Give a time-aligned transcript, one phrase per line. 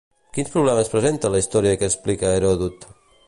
[0.37, 2.89] Quins problemes presenta la història que explica Heròdot?